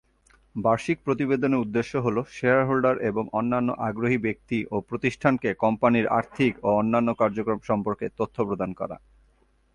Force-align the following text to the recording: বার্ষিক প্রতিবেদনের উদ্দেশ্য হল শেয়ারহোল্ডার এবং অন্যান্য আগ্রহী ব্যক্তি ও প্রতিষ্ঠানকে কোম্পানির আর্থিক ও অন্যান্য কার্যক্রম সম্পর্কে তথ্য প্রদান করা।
বার্ষিক 0.55 0.97
প্রতিবেদনের 1.05 1.63
উদ্দেশ্য 1.65 1.93
হল 1.97 2.17
শেয়ারহোল্ডার 2.31 2.95
এবং 3.01 3.23
অন্যান্য 3.31 3.69
আগ্রহী 3.87 4.17
ব্যক্তি 4.17 4.57
ও 4.71 4.75
প্রতিষ্ঠানকে 4.89 5.49
কোম্পানির 5.53 6.07
আর্থিক 6.19 6.53
ও 6.63 6.69
অন্যান্য 6.81 7.09
কার্যক্রম 7.13 7.59
সম্পর্কে 7.69 8.05
তথ্য 8.17 8.37
প্রদান 8.47 8.71
করা। 8.73 8.97